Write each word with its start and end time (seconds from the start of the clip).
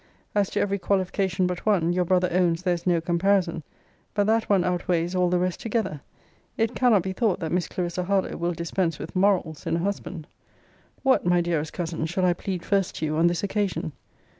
As 0.33 0.49
to 0.49 0.59
every 0.59 0.79
qualification 0.79 1.45
but 1.45 1.63
one, 1.63 1.93
your 1.93 2.05
brother 2.05 2.27
owns 2.31 2.63
there 2.63 2.73
is 2.73 2.87
no 2.87 2.99
comparison. 2.99 3.61
But 4.15 4.25
that 4.25 4.49
one 4.49 4.63
outweighs 4.63 5.13
all 5.13 5.29
the 5.29 5.37
rest 5.37 5.59
together. 5.59 6.01
It 6.57 6.73
cannot 6.73 7.03
be 7.03 7.13
thought 7.13 7.39
that 7.39 7.51
Miss 7.51 7.67
Clarissa 7.67 8.05
Harlowe 8.05 8.35
will 8.37 8.53
dispense 8.53 8.97
with 8.97 9.15
MORALS 9.15 9.67
in 9.67 9.75
a 9.75 9.79
husband. 9.81 10.25
What, 11.03 11.23
my 11.27 11.39
dearest 11.39 11.71
cousin, 11.73 12.07
shall 12.07 12.25
I 12.25 12.33
plead 12.33 12.65
first 12.65 12.95
to 12.95 13.05
you 13.05 13.15
on 13.15 13.27
this 13.27 13.43
occasion? 13.43 13.91